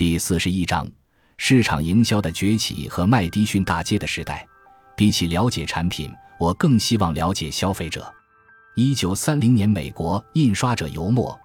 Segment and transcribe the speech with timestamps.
[0.00, 0.90] 第四十一章：
[1.36, 4.48] 市场营销的崛起和麦迪逊大街的时代。
[4.96, 8.10] 比起了解产品，我更希望了解消费者。
[8.76, 11.38] 一九三零年，美国印刷者尤默，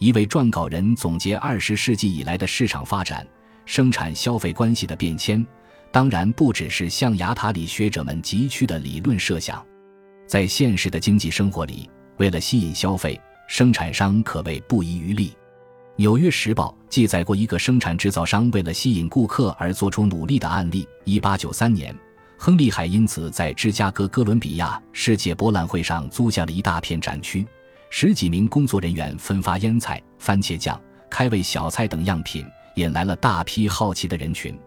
[0.00, 3.24] 一位撰稿人总结二十世纪以来的市场发展、
[3.64, 5.46] 生产消费关系的变迁。
[5.92, 9.64] 当然，不只是象牙塔里学者们急趋的理论设想，
[10.26, 15.28] 在现实的经济生活里，为了吸引消费，生产商可谓不遗余力。
[16.00, 20.88] 《纽约时报》记载过一个生产制造商为了吸引顾客而做出努力的案例。
[21.04, 21.94] 一八九三年，
[22.38, 27.46] 亨利海因此在芝加哥哥伦比亚世界博览会上租下了一大片展区，
[27.90, 32.46] 十几名工作人员分发腌菜、番茄酱、开胃小菜等样品，
[32.76, 34.58] 引来了大批好奇的人群。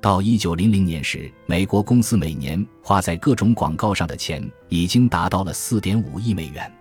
[0.00, 6.72] 到一九零零年时，美国公司每年花在各种广告上的钱已经达到了四点五亿美元。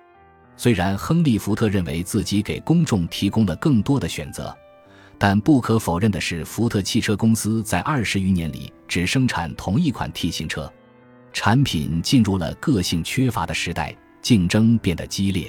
[0.58, 4.54] 虽然亨利·福特认为自己给公众提供了更多的选择，
[5.20, 10.72] 但不可否认的是，福特汽车公司在二十余年里只生产同一款 T 型车，
[11.32, 15.48] 产品进入了个性缺乏的时代，竞争变得激烈，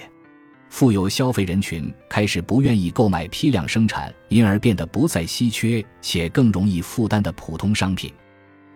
[0.68, 8.12] 富有消费人群开始不愿意购买批量生产，因而变得不再稀缺且更容易负担的普通商品。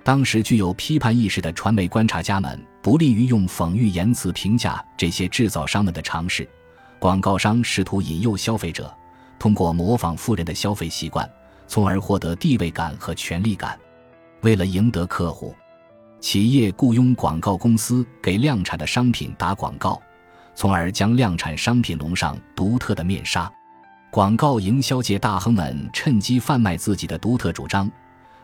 [0.05, 6.49] 当时具有批判意识的传媒观察家们不利于用讽喻言辞评价这些制造商们的尝试。
[6.99, 8.93] 广告商试图引诱消费者，
[9.39, 11.29] 通过模仿富人的消费习惯，
[11.67, 13.79] 从而获得地位感和权力感。
[14.41, 15.55] 为了赢得客户，
[16.21, 20.01] 企业雇佣广告公司给量产的商品打广告，
[20.55, 23.53] 从而将量产商品笼上独特的面纱。
[24.11, 27.91] 广告营销界大亨们趁机贩卖自己的独特主张。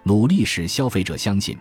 [0.08, 1.54] 努力使消费者相信，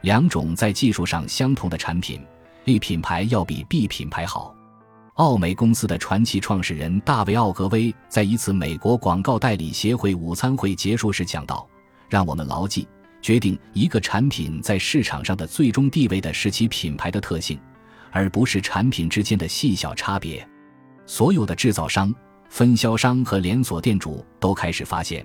[0.00, 2.20] 两种在技术上相同的产品
[2.64, 4.52] ，A 品牌要比 B 品牌好。
[5.14, 11.64] 奥美公司的传奇创始人大卫·奥格威在一次美国广告代理协会午餐会结束时讲道
[12.10, 12.88] ：“让我们牢记，
[13.20, 17.56] 决定一个产品在市场上的最终地位的是其品牌的特性，
[18.10, 20.44] 而不是产品之间的细小差别。”
[21.06, 22.12] 所有的制造商、
[22.48, 25.24] 分销商和连锁店主都开始发现。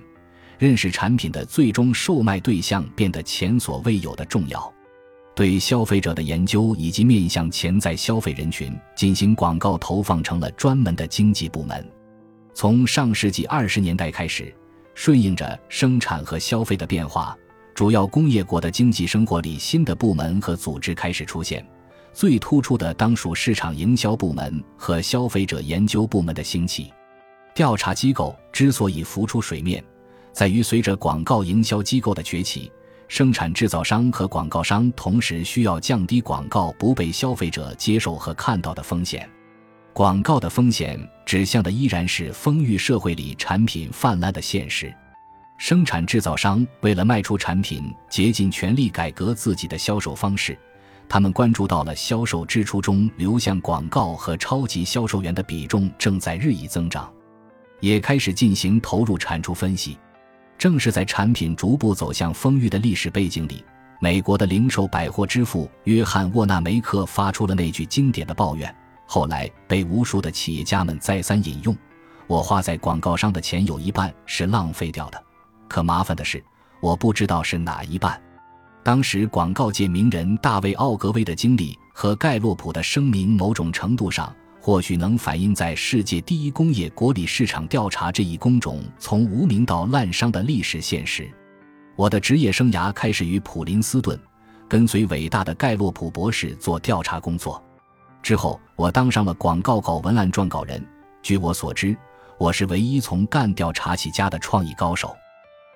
[0.58, 4.74] 认识产品的最终售卖对象变得前所未有的重要，
[5.36, 11.88] 对消费者的研究以及面向潜在消费人群进行广告投放成了专门的经济部门。
[12.54, 14.52] 从上世纪二十年代开始，
[14.96, 17.38] 顺应着生产和消费的变化，
[17.76, 21.64] 主要工业国的经济生活里新的部门和组织开始出现。
[22.14, 26.92] 最突出的当属市场营销部门和消费者研究部门的兴起。
[27.54, 29.84] 调查机构之所以浮出水面。
[30.38, 32.72] 在于，随着广告营销机构的崛起，
[33.08, 39.28] 生产制造商和广告商同时需要降低广告不被消费者接受和看到的风险。
[39.94, 44.94] 广告的风险指向的依然是丰裕社会里产品泛滥的现实。
[45.58, 50.56] 生产制造商为了卖出产品，竭尽全力改革自己的销售方式。
[51.10, 57.12] 他们关注到了销售支出中流向广告和超级销售员的比重正在日益增长，
[57.80, 59.98] 也开始进行投入产出分析。
[60.58, 63.64] 正是在产品逐步走向丰裕的历史背景里，
[64.00, 68.74] 美国的零售百货之父约翰沃纳梅克发出了那句经典的抱怨，
[69.06, 71.76] 后来被无数的企业家们再三引用
[72.26, 75.24] ：“我花在广告商的钱有一半是浪费掉的，
[75.68, 76.44] 可麻烦的是，
[76.82, 78.20] 我不知道是哪一半。”
[78.84, 84.34] 当时广告界名人大卫·奥格威的经历和盖洛普的声明，某种程度上。
[84.68, 91.26] 或许能反映在世界第一工业国里市场调查这一工种从无名到滥觞的历史现实。
[91.96, 94.20] 我的职业生涯开始于普林斯顿，
[94.68, 97.64] 跟随伟大的盖洛普博士做调查工作。
[98.22, 100.86] 之后，我当上了广告稿文案撰稿人。
[101.24, 101.96] 据我所知，
[102.38, 105.16] 我是唯一从干调查起家的创意高手。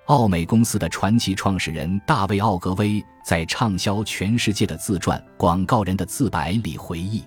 [0.07, 7.23] 奥美公司的传奇创始人大卫·奥格威在畅销全世界的自传《广告人的自白》里回忆。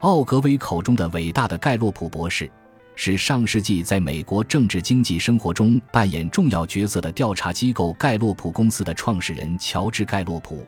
[0.00, 2.50] 奥格威口中的伟大的盖洛普博士，
[2.94, 10.66] 是上世纪在美国政治经济生活中扮演重要角色的调查机构盖洛普公司的创始人乔治·盖洛普，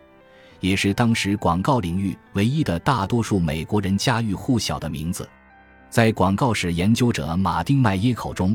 [0.61, 5.27] 也是当时广告领域唯一的大多数美国人家喻户晓的名字。
[5.89, 8.55] 在广告史研究者马丁·麦耶口中，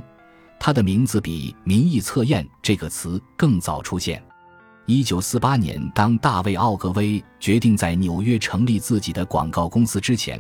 [0.60, 4.24] 他的名字比“民意测验”这个词更早出现。
[4.86, 10.40] 一九四八年，当大卫·奥格威决定在纽约成立自己的广告公司之前。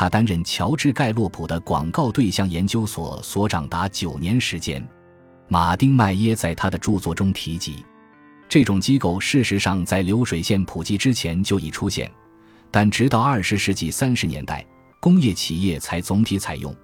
[0.00, 4.82] 他担任乔治·盖洛普的广告对象研究所所长达九年时间。
[5.46, 7.84] 马丁·麦耶在他的著作中提及，
[8.48, 12.10] 这种机构事实上在流水线普及之前就已出现，
[12.70, 14.64] 但直到二十世纪三十年代，
[15.00, 16.74] 工业企业才总体采用。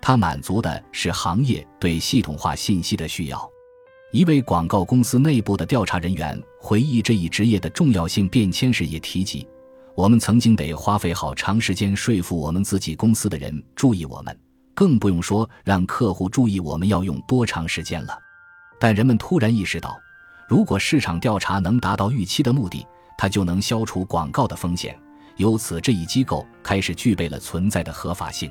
[0.00, 3.50] 它满足的是行业对系统化信息的需要。
[4.12, 9.44] 一位广告公司内部的调查人员回忆这一职业的重要性变迁时也提及
[9.96, 14.38] ：“我们曾经得花费好长时间说服我们自己公司的人注意我们，
[14.74, 18.18] 更不用说让客户注意我们要用多长时间了。”
[18.80, 19.98] 但人们突然意识到，
[20.48, 22.86] 如果市场调查能达到预期的目的，
[23.18, 24.98] 它就能消除广告的风险。
[25.36, 28.50] 由此，这一机构开始具备了存在的合法性。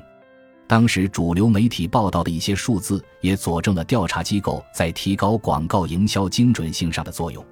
[0.68, 7.44] 当时主流媒体报道的一些数字也佐证了调查机构在提高广告营销精准性上的作用。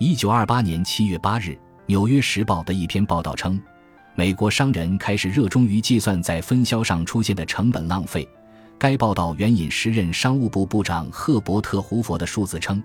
[0.00, 1.50] 一九二八年七月八日，
[1.88, 3.58] 《纽约时报》的一篇报道称，
[4.14, 8.28] 美国商人开始热衷于计算在分销上出现的成本浪费。
[8.76, 12.82] 该报道援引时任商务部部长赫伯特·胡佛的数字称，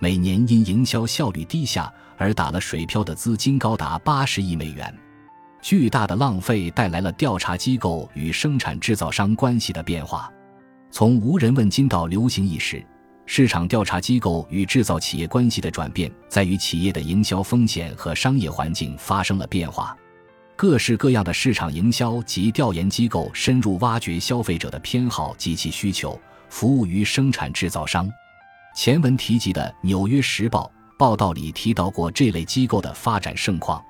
[0.00, 4.92] 每年因营销效率低下而打了水漂的资金高达八十亿美元。
[5.62, 10.28] 巨大的浪费带来了调查机构与生产制造商关系的变化，
[10.90, 12.84] 从无人问津到流行意识。
[13.32, 19.96] 市场调查机构与制造企业关系的转变，在于企业的营销风险和商业环境发生了变化。
[20.56, 28.10] 各式各样的市场营销及调研机构深入挖掘消费者的偏好及其需求，服务于生产制造商。
[28.74, 30.68] 前文提及的《纽约时报》
[30.98, 33.80] 报道里提到过这类机构的发展盛况。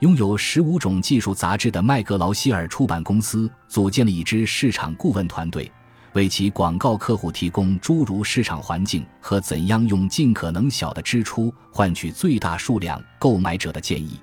[0.00, 5.70] 拥有十五种技术杂志的麦格劳希尔出版公司组建了一支市场顾问团队，
[6.14, 14.20] 为其广告客户提供诸如市场环境和怎样用尽可能小的支出换取最大数量购买者的建议。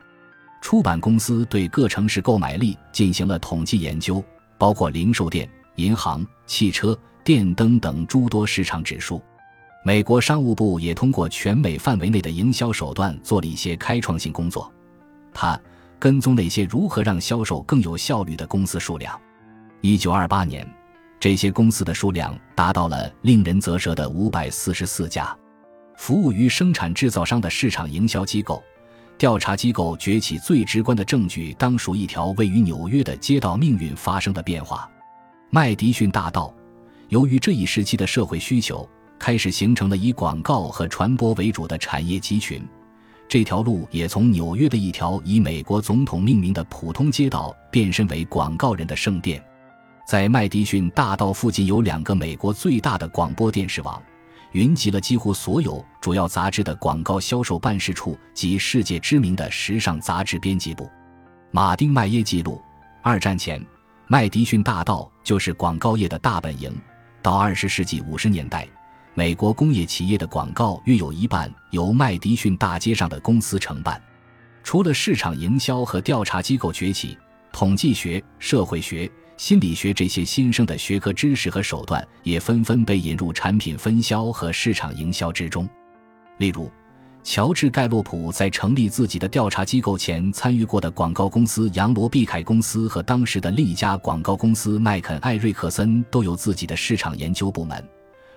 [0.62, 4.24] 出版公司对各城市购买力进行了统计研究，
[4.58, 9.22] 包括零售店、银行、汽车、电灯等诸多市场指数。
[9.84, 14.72] 美国商务部也通过全美范围内的营销手段做了一些开创性工作。
[15.34, 15.60] 他
[15.98, 19.20] 跟踪那些如何让销售更有效率的公司数量。
[19.80, 20.68] 一九二八年，
[21.20, 25.36] 这些公司的数量达到了令人啧舌的五百四十四家。
[25.98, 28.64] 服务于生产制造商的市场营销机构、
[29.18, 34.90] 调查机构崛起最直观的证据，当属一条位于纽约的街道命运发生的变化——
[35.52, 36.54] 麦迪逊大道。
[37.10, 38.88] 由于这一时期的社会需求，
[39.18, 42.66] 开始形成了以广告和传播为主的产业集群。
[43.28, 49.44] 这条路也从纽约的一条以美国总统命名的普通街道变身为广告人的圣殿。
[50.10, 54.02] 在麦迪逊大道附近有两个美国最大的广播电视网，
[54.54, 60.90] 云集了几乎所有主要杂志的广告销售办事处及世界知名的时尚杂志编辑部。
[61.52, 62.60] 马丁·麦耶记录：
[63.04, 63.64] 二战前，
[64.08, 66.76] 麦迪逊大道就是广告业的大本营。
[67.22, 68.68] 到二十世纪五十年代。
[69.14, 74.02] 美国工业企业的广告约有一半由麦迪逊大街上的公司承办。
[74.64, 77.16] 除了市场营销和调查机构崛起，
[77.52, 79.08] 统计学、社会学、
[79.40, 85.68] 心理学这些新生的学科知识和手段也纷纷被引入产品分销和市场营销之中。
[86.40, 86.70] 例如，
[87.24, 97.82] 乔治·盖洛普在成立自己的调查机构前参与过的广告公司杨罗毕凯公司和当时的另一家广告公司麦肯艾瑞克森都有自己的市场研究部门。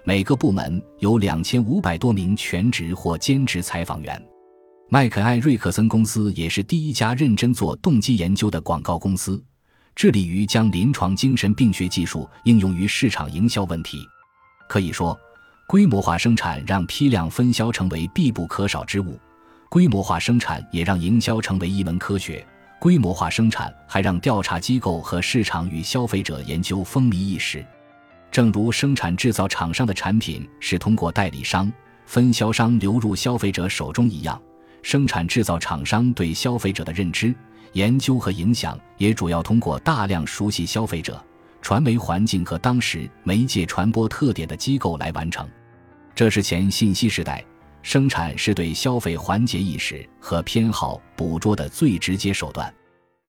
[0.05, 4.25] 每个部门有两千五百多名全职或兼职采访员。
[4.89, 9.43] 麦肯艾瑞克森公司也是第一家认真做动机研究的广告公司，
[9.95, 14.07] 致力于将临床精神病学技术应用于市场营销问题。
[14.69, 15.19] 可以说，
[15.67, 19.19] 规模化生产让批量分销成为必不可少之物；
[19.69, 22.45] 规模化生产也让营销成为一门科学；
[22.81, 27.65] 规模化生产还让调查机构和市场与消费者研究风靡一时。
[28.31, 31.71] 正如生产制造厂商的产品是通过代理商、
[32.07, 34.41] 分销商流入消费者手中一样，
[34.83, 37.35] 生产制造厂商对消费者的认知、
[37.73, 41.23] 研究和影响也主要通过大量熟悉消费者、
[41.61, 45.49] 传媒环境和当时媒介传播特点的机构来完成。
[46.15, 47.45] 这是前信息时代，
[47.83, 52.73] 生产是对消费环节意识和偏好捕捉的最直接手段。